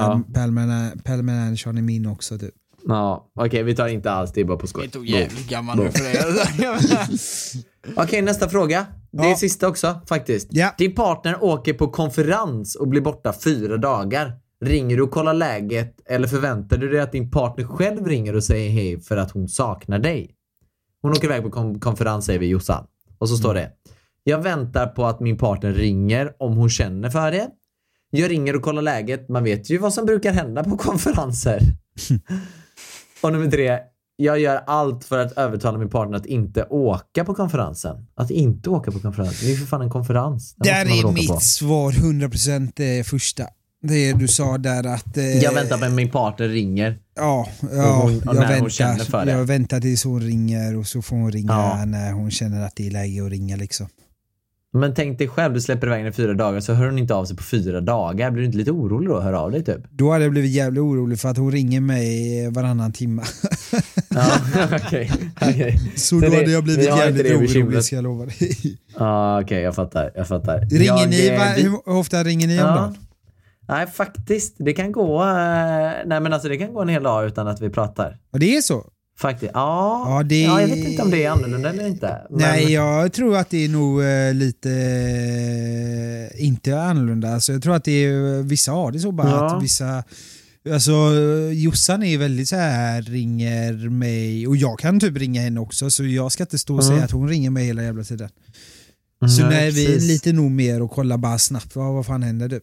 [1.05, 2.55] Palmer Anderson är min också typ.
[2.87, 4.85] Ja, okej vi tar inte alls, det är bara på skoj.
[4.85, 7.39] Jag tog jävligt gammal nu för det.
[7.97, 8.87] Okej, nästa fråga.
[9.13, 9.37] Det är Ja.
[9.37, 10.49] sista också faktiskt.
[10.51, 10.75] Ja.
[10.79, 14.33] Din partner åker på konferens och blir borta fyra dagar.
[14.65, 18.45] Ringer du och kollar läget eller förväntar du dig att din partner själv ringer och
[18.45, 20.31] säger hej för att hon saknar dig?
[21.03, 22.87] Hon åker iväg på kon- konferens säger vi Jossan.
[23.19, 23.71] Och så står det.
[24.25, 27.49] Jag väntar på att min partner ringer om hon känner för det.
[28.11, 29.29] Jag ringer och kollar läget.
[29.29, 31.61] Man vet ju vad som brukar hända på konferenser.
[33.23, 33.79] och nummer tre.
[34.21, 38.07] Jag gör allt för att övertala min partner att inte åka på konferensen.
[38.15, 39.37] Att inte åka på konferensen.
[39.41, 40.55] Det är ju för fan en konferens.
[40.57, 41.41] Den Där är mitt på.
[41.41, 43.45] svar 100% eh, första.
[43.83, 45.17] Det du sa där att...
[45.17, 46.99] Eh, Jag väntar på att min partner ringer.
[47.17, 49.33] Ja, ja hon- jag, väntar, det.
[49.33, 51.85] jag väntar tills hon ringer och så får hon ringa Ja.
[51.85, 53.87] när hon känner att det är läge att ringa liksom.
[54.73, 57.15] Men tänk dig själv, du släpper iväg henne i fyra dagar så hör hon inte
[57.15, 58.31] av sig på fyra dagar.
[58.31, 59.21] Blir du inte lite orolig då?
[59.21, 59.81] Hör av dig typ.
[59.91, 63.23] Då hade jag blivit jävligt orolig för att hon ringer mig varannan timma.
[64.11, 64.33] Ja,
[64.87, 65.13] okej.
[65.41, 65.81] okej.
[65.97, 68.79] Så då det- hade jag blivit jävligt det orolig ska jag lova dig.
[68.99, 70.13] Ja, okej, jag fattar.
[70.15, 70.61] Jag fattar.
[70.61, 72.75] Ringer jag, ni, eh, va, vi- hur ofta ringer ni om Ja.
[72.75, 72.97] dagen?
[73.69, 74.55] Nej, faktiskt.
[74.59, 75.23] Det kan gå...
[75.23, 75.27] eh,
[76.07, 78.19] Nej, men alltså det kan gå en hel dag utan att vi pratar.
[78.33, 78.87] Och det är så?
[79.21, 79.51] Faktiskt.
[79.55, 82.21] Ja, Ja, det- ja, jag vet inte om det är annorlunda eller inte.
[82.31, 82.39] Men...
[82.41, 84.71] Nej, jag tror att det är nog eh, lite
[85.33, 87.35] eh, inte annorlunda.
[87.35, 89.57] Alltså, jag tror att det är, vissa har det så bara Ja.
[89.57, 90.05] att vissa
[90.73, 90.93] Alltså
[91.53, 96.05] Jossan är väldigt så här ringer mig och jag kan typ ringa henne också så
[96.05, 97.05] jag ska inte stå och säga Mm.
[97.05, 98.29] att hon ringer mig hela jävla tiden.
[99.23, 102.23] Mm, Så nej, vi är lite nog mer och kollar bara snabbt vad, vad fan
[102.23, 102.61] händer du?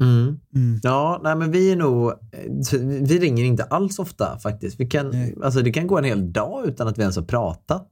[0.00, 0.40] Mm.
[0.54, 0.80] Mm.
[0.82, 2.10] Ja, nej men vi är nog...
[2.10, 4.80] eh, Vi ringer inte alls ofta faktiskt.
[4.80, 5.34] Vi kan, Nej.
[5.42, 7.88] alltså, det kan gå en hel dag utan att vi ens har pratat.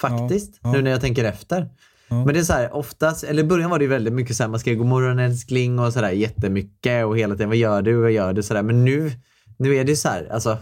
[0.00, 0.60] Faktiskt.
[0.62, 0.72] Ja, ja.
[0.72, 1.68] Nu när jag tänker efter.
[2.08, 2.24] Ja.
[2.24, 4.50] Men det är så här, oftast, eller i början var det väldigt mycket så här,
[4.50, 8.12] man skrev god morgon älskling och sådär jättemycket och hela tiden vad gör du, vad
[8.12, 8.62] gör du sådär.
[8.62, 9.12] Men nu,
[9.58, 10.58] nu är det så här, alltså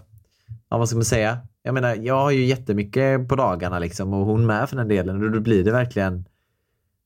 [0.70, 1.38] ja, vad ska man säga?
[1.62, 5.24] Jag menar, jag har ju jättemycket på dagarna liksom och hon med för den delen
[5.24, 6.24] och då blir det verkligen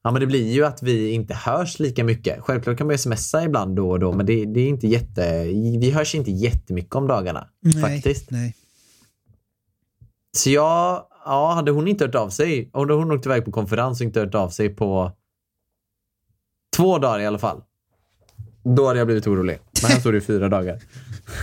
[0.02, 2.40] Ja men det blir ju att vi inte hörs lika mycket.
[2.40, 5.44] Självklart kan man ju smsa ibland då och då men det, det är inte jätte,
[5.80, 7.48] vi hörs inte jättemycket om dagarna.
[7.60, 8.30] Nej, Faktiskt.
[8.30, 8.54] Nej.
[10.36, 13.52] Så jag, ja hade hon inte hört av sig, och då hon åkt iväg på
[13.52, 15.12] konferens och inte hört av sig på
[16.76, 17.62] två dagar i alla fall.
[18.76, 19.58] Då hade jag blivit orolig.
[19.82, 20.78] Men här står det fyra dagar.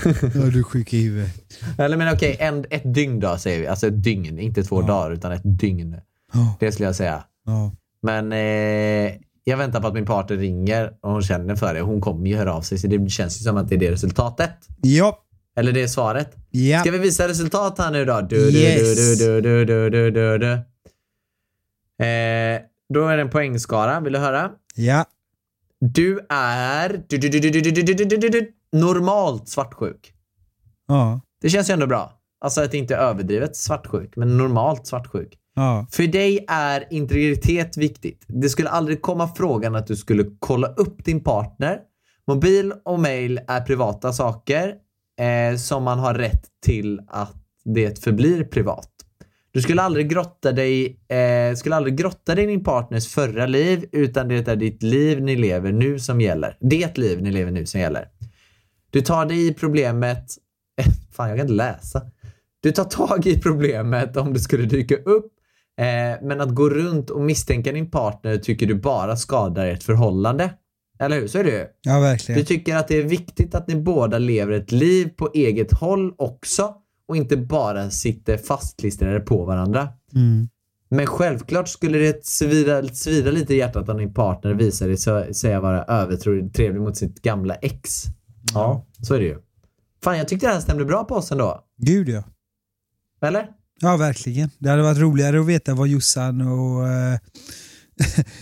[0.06, 0.12] Ja,
[0.54, 1.32] du är sjuk i huvudet.
[1.78, 3.68] Eller men okej, en, ett dygn då säger vi.
[3.68, 4.88] Alltså ett dygn, inte två Ja.
[4.88, 5.98] dagar utan ett dygn.
[6.34, 7.24] Ja, Det skulle jag säga.
[7.46, 7.72] ja.
[8.06, 9.14] Men eh,
[9.44, 11.82] jag väntar på att min partner ringer och hon känner för det.
[11.82, 13.92] Hon kommer ju höra av sig, så det känns ju som att det är det
[13.92, 14.52] resultatet.
[14.82, 15.22] Ja.
[15.58, 16.36] Eller det är svaret.
[16.50, 16.80] Ja.
[16.80, 18.22] Ska vi visa resultat här nu då?
[18.22, 19.20] Du, yes.
[19.20, 20.52] du, du, du, du, du, du, du.
[22.06, 22.62] Eh,
[22.94, 24.00] då är det en poängskara.
[24.00, 24.52] Vill du höra?
[24.76, 25.06] Ja.
[25.80, 30.14] Du är du, du, du, normalt svartsjuk.
[30.88, 31.22] Ja.
[31.42, 32.14] Det känns ju ändå bra.
[32.42, 35.38] Alltså att det inte är överdrivet svartsjuk, men normalt svartsjuk.
[35.56, 35.88] Ja.
[35.92, 38.26] För dig är integritet viktigt.
[38.28, 41.80] Det skulle aldrig komma frågan att du skulle kolla upp din partner.
[42.28, 44.74] Mobil och mail är privata saker
[45.20, 48.90] eh, som man har rätt till att det förblir privat.
[49.52, 53.86] Du skulle aldrig grotta dig, eh, skulle aldrig grotta dig i din partners förra liv
[53.92, 56.58] utan det är ditt liv ni lever nu som gäller.
[56.60, 58.08] Det liv ni lever nu som gäller.
[58.90, 60.26] Du tar dig i problemet...
[61.12, 62.02] Fan, jag kan inte läsa.
[62.60, 65.35] Du tar tag i problemet om det skulle dyka upp
[65.78, 70.54] Eh, men att gå runt och misstänka din partner tycker du bara skadar ert förhållande.
[71.00, 71.28] Eller hur?
[71.28, 71.66] Så är det ju.
[71.82, 72.46] Ja, Du verkligen.
[72.46, 76.74] tycker att det är viktigt att ni båda lever ett liv på eget håll också
[77.08, 79.90] och inte bara sitter fastklistrade på varandra.
[80.16, 80.50] Mm.
[80.90, 85.84] Men självklart skulle det svida, svida lite i hjärtat om din partner visar säga vara
[85.84, 88.04] övertrevlig mot sitt gamla ex.
[88.54, 89.38] Ja, så är det ju.
[90.04, 91.64] Fan, jag tyckte det här stämde bra på oss ändå.
[91.78, 92.24] Gud ja.
[93.22, 93.50] Eller?
[93.82, 94.50] Ja, verkligen.
[94.60, 97.18] Det hade varit roligare att veta vad Jossan och eh,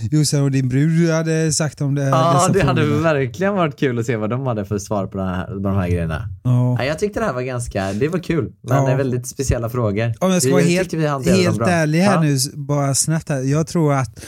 [0.12, 2.04] Jossan och din brud hade sagt om det.
[2.04, 5.46] Ja, det hade verkligen varit kul att se vad de hade för svar på, här,
[5.48, 6.30] på de här grejerna.
[6.43, 6.76] Ja.
[6.80, 8.54] Ja, jag tyckte det här var ganska, det var kul.
[8.62, 8.86] Men Ja.
[8.86, 10.13] det är väldigt speciella frågor.
[10.19, 10.93] Om jag ska Vi- vara helt,
[11.26, 13.41] helt ärlig här nu, bara snabbt här.
[13.41, 14.26] Jag tror att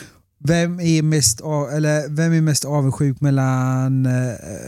[0.48, 4.12] vem är mest, av, eller vem är mest avundsjuk mellan eh,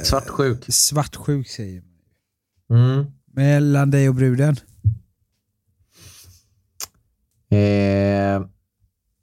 [0.03, 0.65] Svartsjuk.
[0.67, 1.81] svartsjuk säger
[2.69, 2.79] man.
[2.79, 3.05] Mm.
[3.35, 4.55] Mellan dig och bruden?
[7.51, 8.41] Eh,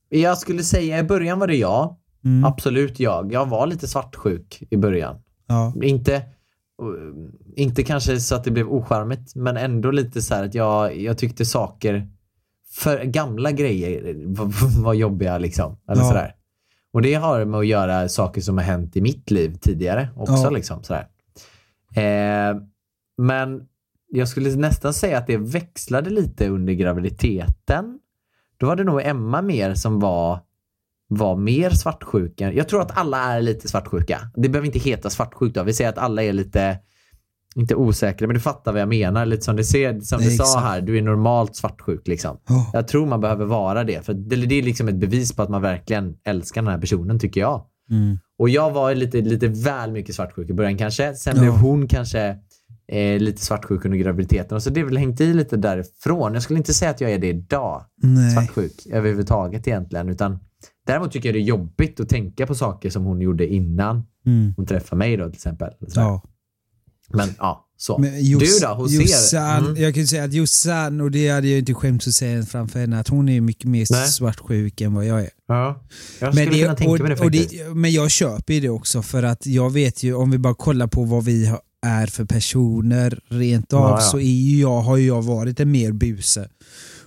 [0.08, 1.96] jag skulle säga i början var det jag.
[2.24, 2.44] Mm.
[2.44, 3.32] Absolut jag.
[3.32, 5.16] Jag var lite svartsjuk i början.
[5.46, 5.72] Ja.
[5.82, 6.22] Inte, eh,
[7.56, 11.18] inte kanske så att det blev ocharmigt, men ändå lite så här att jag, jag
[11.18, 12.08] tyckte saker,
[12.70, 15.76] för gamla grejer var, var jobbiga liksom.
[15.90, 16.08] Eller Ja.
[16.08, 16.34] sådär.
[16.92, 20.32] Och det har med att göra saker som har hänt i mitt liv tidigare också.
[20.34, 20.50] Ja.
[20.50, 21.08] Liksom, sådär.
[21.94, 22.56] Eh,
[23.18, 23.62] men
[24.10, 27.98] jag skulle nästan säga att det växlade lite under graviditeten.
[28.64, 30.40] Då var det nog Emma mer som var,
[31.08, 32.52] var mer svartsjuka.
[32.52, 34.18] Jag tror att alla är lite svartsjuka.
[34.34, 35.62] Det behöver inte heta svartsjuk då.
[35.62, 36.78] Vi säger att alla är lite,
[37.56, 39.26] inte osäkra, men du fattar vad jag menar.
[39.26, 42.38] Lite som du, ser, som du sa här, du är normalt svartsjuk liksom.
[42.48, 42.70] Ja.
[42.72, 44.06] Jag tror man behöver vara det.
[44.06, 47.18] För det, det är liksom ett bevis på att man verkligen älskar den här personen,
[47.18, 47.64] tycker jag.
[47.90, 48.18] Mm.
[48.38, 51.14] Och jag var lite, lite väl mycket svartsjuk i början kanske.
[51.14, 52.36] Sen blev hon kanske
[52.88, 54.56] eh, lite svartsjuk under graviditeten.
[54.56, 56.34] Och så det är väl hängt i lite därifrån.
[56.34, 57.84] Jag skulle inte säga att jag är det idag.
[58.02, 58.32] Nej.
[58.34, 60.08] Svartsjuk överhuvudtaget egentligen.
[60.08, 60.38] Utan
[60.86, 64.54] däremot tycker jag det är jobbigt att tänka på saker som hon gjorde innan Mm.
[64.56, 65.70] hon träffade mig då till exempel.
[65.94, 66.22] Ja.
[67.12, 67.98] Men ja, så.
[67.98, 68.74] Men Jos- du då?
[68.74, 69.00] Hos er?
[69.00, 69.82] Jossan, Mm.
[69.82, 72.80] Jag kan ju säga att Jossan, och det hade jag inte skämts att säga framför
[72.80, 74.06] henne, att hon är mycket mer Nej.
[74.08, 75.30] svartsjuk än vad jag är.
[75.48, 75.82] Ja.
[76.20, 77.50] Jag skulle Men, kunna tänka mig det faktiskt.
[77.50, 80.54] det, men jag köper ju det också för att jag vet ju, om vi bara
[80.54, 84.00] kollar på vad vi har- är för personer rent av, Ja, ja.
[84.00, 86.48] så är jag, har ju jag varit en mer buse.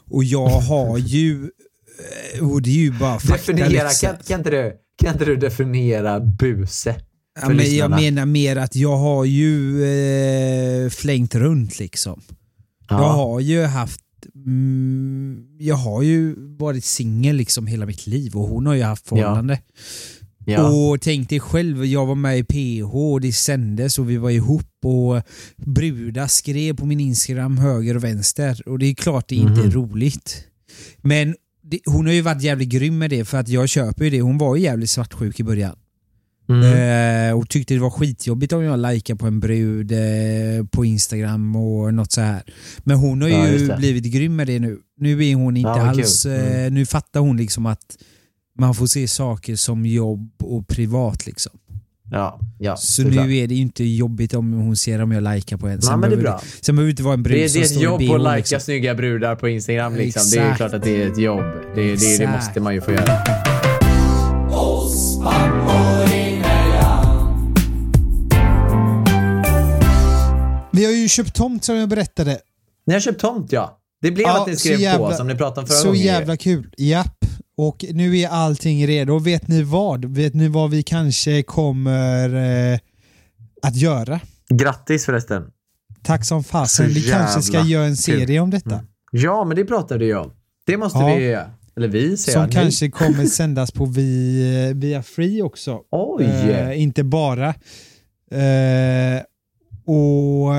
[0.10, 1.50] Och jag har ju,
[2.36, 4.10] eh, och det är ju bara fakta definiera, liksom.
[4.10, 6.96] kan, kan, inte du, kan inte du definiera buse?
[7.42, 12.22] Ja, men jag menar mer att jag har ju eh, flängt runt liksom.
[12.90, 13.02] Ja.
[13.02, 14.02] Jag har ju haft
[14.36, 19.08] mm, jag har ju varit singel liksom hela mitt liv och hon har ju haft
[19.08, 19.54] förhållande.
[19.54, 19.84] ja.
[20.56, 24.30] Och tänk dig själv, jag var med i PH och det sändes och vi var
[24.30, 25.22] ihop och
[25.56, 29.66] brudar skrev på min Instagram höger och vänster och det är klart det inte är
[29.66, 29.72] Mhm.
[29.72, 30.44] roligt.
[31.02, 34.10] Men det, hon har ju varit jävligt grym med det för att jag köper ju
[34.10, 34.22] det.
[34.22, 35.76] Hon var ju jävligt svartsjuk i början.
[36.50, 37.30] Mm.
[37.30, 41.56] Eh, och tyckte det var skitjobbigt om jag likade på en brud eh, på Instagram
[41.56, 42.44] och något så här.
[42.84, 44.80] Men hon har Ja, ju blivit grym med det nu.
[45.00, 46.24] Nu är hon inte Ja, alls...
[46.24, 46.32] kul.
[46.32, 46.66] Mm.
[46.66, 47.98] Eh, nu fattar hon liksom att
[48.58, 51.52] man får se saker som jobb och privat liksom.
[52.12, 52.76] Ja, ja.
[52.78, 55.82] Så nu är det ju inte jobbigt om hon ser om jag likar på henne.
[55.86, 56.42] Ja, men det är bra.
[56.62, 58.22] Sen behöver det inte vara en brud Det är, som det är ett jobb att
[58.22, 58.60] lajka liksom.
[58.60, 59.96] snygga brudar på Instagram.
[59.96, 60.24] Liksom.
[60.32, 61.44] Det är klart att det är ett jobb.
[61.76, 63.14] Det, det, det måste man ju få göra.
[70.72, 72.40] Vi har ju köpt tomt som jag berättade.
[72.88, 73.80] Ni har köpt tomt ja.
[74.02, 75.88] Det blev Ja, att ni så skrev på jävla- som ni pratade om förra Så
[75.88, 76.02] gången.
[76.02, 76.70] jävla kul.
[76.78, 77.26] Japp.
[77.58, 79.20] Och nu är allting redo.
[79.20, 80.06] Vet ni vad?
[80.06, 82.36] Vet ni vad vi kanske kommer
[82.74, 82.80] eh,
[83.62, 84.20] att göra?
[84.50, 85.44] Grattis förresten.
[86.04, 86.88] Tack som fasen.
[86.88, 88.82] Vi kanske ska göra en serie om detta.
[89.12, 90.32] Ja, men det pratade jag om.
[90.66, 91.16] Det måste Ja.
[91.16, 91.38] vi.
[91.76, 92.52] Eller vi säger Som jag.
[92.52, 95.80] Kanske kommer sändas på vi, via Free också.
[95.92, 96.26] Oj!
[96.26, 97.48] Eh, inte bara.
[98.32, 99.22] Eh,
[99.86, 100.54] och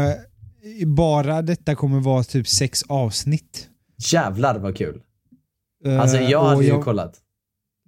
[0.86, 3.68] bara detta kommer vara typ sex avsnitt.
[4.12, 5.00] Jävlar vad kul.
[5.88, 7.14] Eh, Alltså jag hade ju jag- kollat.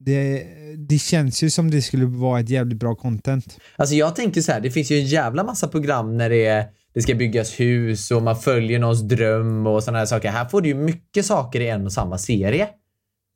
[0.02, 0.46] Det,
[0.88, 3.58] det känns ju som det skulle vara ett jävligt bra content.
[3.76, 6.66] Alltså jag tänker så här, det finns ju en jävla massa program när det, är,
[6.94, 10.30] det ska byggas hus och man följer någons dröm och sådana här saker.
[10.30, 12.68] Här får du ju mycket saker i en och samma serie.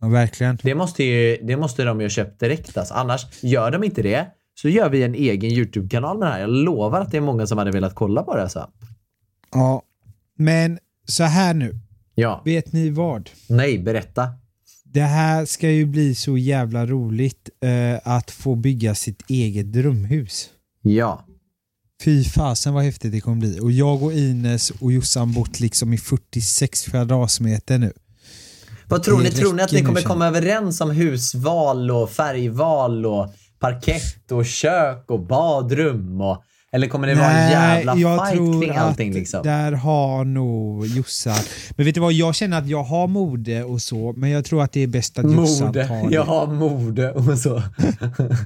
[0.00, 0.58] Ja, verkligen.
[0.62, 2.94] Det måste, ju, det måste de ju ha köpt direkt alltså.
[2.94, 6.40] Annars, gör de inte det så gör vi en egen YouTube-kanal med det här.
[6.40, 8.70] Jag lovar att det är många som hade velat kolla på det alltså.
[9.52, 9.82] Ja.
[10.38, 11.74] Men så här nu.
[12.14, 12.42] Ja.
[12.44, 13.30] Vet ni vad?
[13.48, 14.28] Nej, berätta.
[14.94, 20.50] Det här ska ju bli så jävla roligt eh, att få bygga sitt eget drömhus.
[20.82, 21.26] Ja.
[22.04, 23.60] Fy fasen vad häftigt det kommer bli.
[23.60, 27.92] Och jag och Ines och Jossan bott liksom i 46 kvadratmeter nu.
[28.88, 29.30] Vad tror ni?
[29.30, 35.10] Tror ni att ni kommer komma överens om husval och färgval och parkett och kök
[35.10, 36.20] och badrum?
[36.20, 36.42] Och,
[36.74, 39.42] eller kommer det vara en jävla fight kring allting att liksom?
[39.42, 41.36] där har nog Jossan...
[41.76, 44.62] Men vet du vad, jag känner att jag har mode och så, men jag tror
[44.62, 45.88] att det är bäst att Jossan Mode.
[45.88, 46.14] tar det.
[46.14, 47.62] Jag har mode och så.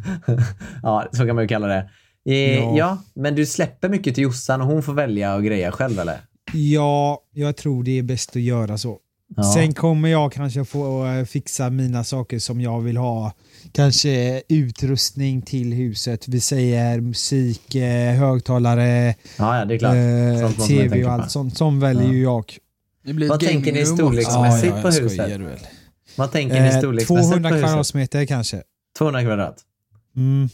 [0.82, 1.88] ja, så kan man ju kalla det.
[2.28, 2.74] Eh, Ja.
[2.76, 2.98] ja.
[3.14, 6.16] men du släpper mycket till Jossan och hon får välja och greja själv eller?
[6.52, 8.98] Ja, jag tror det är bäst att göra så.
[9.36, 9.42] Ja.
[9.42, 13.32] Sen kommer jag kanske få eh, fixa mina saker som jag vill ha.
[13.72, 16.28] Kanske utrustning till huset.
[16.28, 19.94] Vi säger musik, eh, högtalare, Ja, ja, det är klart.
[19.94, 21.12] eh, Sånt tv och på.
[21.12, 21.56] allt sånt.
[21.56, 22.12] Som väljer Ja.
[22.12, 22.56] ju jag.
[23.04, 25.60] Det blir Vad tänker ni storleksmässigt Ja, på huset?
[26.16, 27.68] Vad tänker ni Eh, storleksmässigt 200 på huset?
[27.68, 28.62] kvadratmeter kanske.
[28.98, 29.56] 200 kvadrat.
[30.16, 30.48] Mm.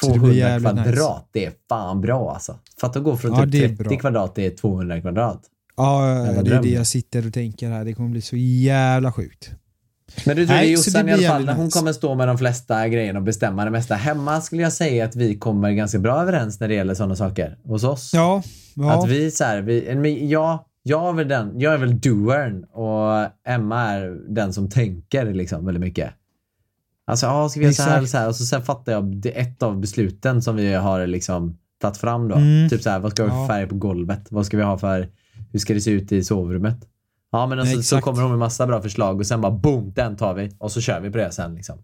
[0.00, 1.26] Så det blir 200 jävligt kvadrat, nice.
[1.32, 2.58] det är fan bra alltså.
[2.80, 3.98] Fatta att gå från Ja, typ det är 30 bra.
[3.98, 5.42] kvadrat till 200 kvadrat.
[5.76, 6.00] Ja,
[6.44, 7.84] det är det jag sitter och tänker här.
[7.84, 9.50] Det kommer bli så jävla sjukt.
[10.26, 12.28] Men du, Nej, det är så Jossan i alla fall, när hon kommer stå med
[12.28, 13.94] de flesta grejerna och bestämma det mesta.
[13.94, 17.58] Hemma skulle jag säga att vi kommer ganska bra överens när det gäller sådana saker.
[17.64, 18.10] Hos oss.
[18.14, 18.42] Ja,
[18.74, 18.98] ja.
[18.98, 22.64] Att vi så här, vi, men jag, jag, är väl den, jag är väl doern
[22.64, 26.10] och Emma är den som tänker liksom väldigt mycket.
[27.06, 28.28] Alltså, ja, ska vi göra så här så här?
[28.28, 32.28] Och så sen fattar jag det ett av besluten som vi har liksom tagit fram
[32.28, 32.34] då.
[32.34, 32.68] Mm.
[32.68, 33.58] Typ så här, vad ska vi ha för Ja.
[33.58, 34.26] färg på golvet?
[34.30, 35.08] Vad ska vi ha för,
[35.52, 36.76] hur ska det se ut i sovrummet?
[37.32, 38.04] Ja, men alltså, så Exakt.
[38.04, 40.80] kommer hon med massa bra förslag och sen bara boom, den tar vi och så
[40.80, 41.76] kör vi på det sen liksom.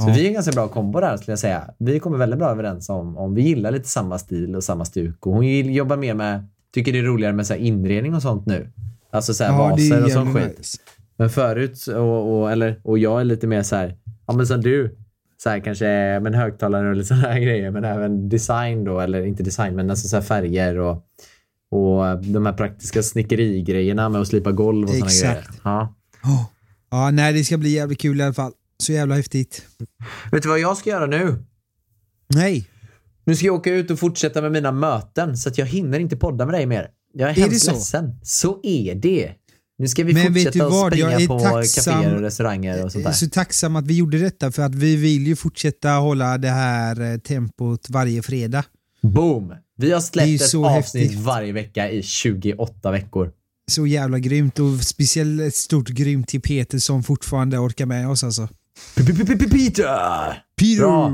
[0.00, 0.14] Så Ja.
[0.16, 1.70] vi är en ganska bra kombo där skulle jag säga.
[1.78, 5.26] Vi kommer väldigt bra överens om, om vi gillar lite samma stil och samma stuk.
[5.26, 8.68] Och hon jobbar mer med, tycker det är roligare med så inredning och sånt nu.
[9.10, 10.58] Alltså så här Ja, vaser och sån skit.
[10.58, 10.78] nice.
[11.16, 13.96] Men förut, och, och, eller, och jag är lite mer så här,
[14.26, 14.96] ja men som du,
[15.42, 17.70] så här kanske men högtalare och lite sådana här grejer.
[17.70, 21.04] Men även design då, eller inte design, men alltså så färger och,
[21.74, 25.44] och de här praktiska snickerigrejerna med att slipa golv och sådana grejer.
[25.64, 25.94] Ja.
[26.24, 26.44] Oh.
[26.90, 28.52] Ja, nej, det ska bli jävligt kul i alla fall.
[28.78, 29.66] Så jävla häftigt.
[30.32, 31.44] Vet du vad jag ska göra nu?
[32.34, 32.68] Nej,
[33.24, 36.16] Nu ska jag åka ut och fortsätta med mina möten så att jag hinner inte
[36.16, 36.88] podda med dig mer.
[37.14, 37.72] Jag är, det hemskt så?
[37.72, 38.20] ledsen.
[38.22, 39.30] Så är det.
[39.78, 42.92] Nu ska vi Men fortsätta att springa Jag är på tacksam- kaféer och restauranger och
[42.92, 43.12] sånt där.
[43.12, 47.00] så tacksam att vi gjorde detta för att vi vill ju fortsätta hålla det här
[47.12, 48.64] eh, tempot varje fredag.
[49.04, 49.52] Boom!
[49.76, 51.20] Vi har släppt ett avsnitt häftigt.
[51.20, 53.30] varje vecka i 28 veckor.
[53.70, 58.48] Så jävla grymt och speciellt stort grymt till Peter som fortfarande orkar med oss alltså.
[58.96, 59.48] Peter!
[59.48, 60.78] Peter!
[60.78, 61.10] Bra.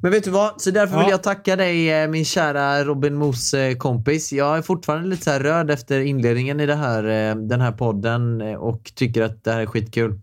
[0.00, 0.60] Men vet du vad?
[0.60, 1.10] Så därför vill Ja.
[1.10, 4.32] jag tacka dig eh, min kära Robin Moos eh, kompis.
[4.32, 8.40] Jag är fortfarande lite så här röd efter inledningen i här, eh, den här podden
[8.40, 10.20] eh, och tycker att det här är skitkul.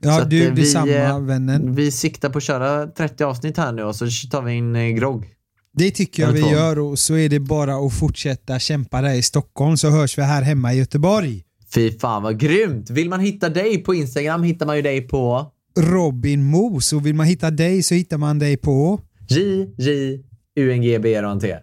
[0.00, 1.74] Ja, Så du vi, detsamma vännen.
[1.74, 5.31] Vi siktar på att köra 30 avsnitt här nu och så tar vi in grogg.
[5.74, 9.22] Det tycker jag vi gör och så är det bara att fortsätta kämpa där i
[9.22, 11.42] Stockholm så hörs vi här hemma i Göteborg.
[11.74, 12.90] Fy fan vad grymt!
[12.90, 15.46] Vill man hitta dig på Instagram hittar man ju dig på
[15.78, 20.18] Robin Mos och vill man hitta dig så hittar man dig på J, J,
[20.56, 21.56] U, N, G, B, R, T.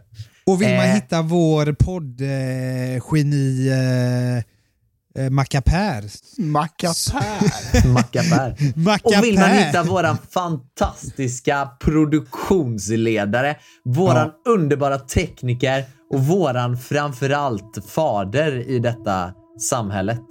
[0.46, 0.94] och vill man Eh.
[0.96, 4.44] hitta vår poddgeni eh, eh,
[5.30, 6.04] Mackapär.
[6.38, 7.88] Mackapär.
[7.94, 8.56] Mackapär.
[8.76, 9.20] Mackapär.
[9.20, 13.56] Och vill man hitta våran fantastiska produktionsledare,
[13.86, 19.34] våran underbara tekniker och våran framförallt fader i detta
[19.70, 20.22] samhället.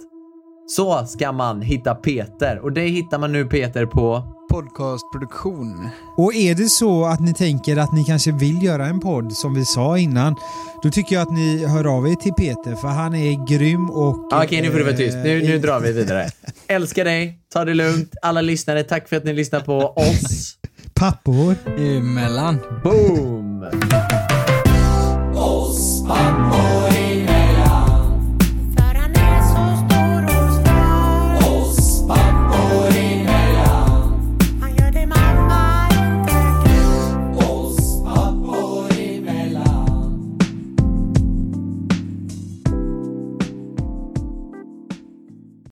[0.67, 5.89] Så ska man hitta Peter och det hittar man nu Peter på podcastproduktion.
[6.17, 9.53] Och är det så att ni tänker att ni kanske vill göra en podd som
[9.53, 10.35] vi sa innan,
[10.83, 14.15] då tycker jag att ni hör av er till Peter för han är grym och...
[14.31, 15.17] Ah, okej, okay, nu får du vara tyst.
[15.17, 16.29] Nu, nu eh, drar vi vidare.
[16.67, 18.15] Älskar dig, ta det lugnt.
[18.21, 20.55] Alla lyssnare, tack för att ni lyssnar på oss.
[20.93, 21.55] Pappor.
[21.77, 22.57] Emellan.
[22.83, 23.63] Boom!
[25.35, 26.88] Oss pappor.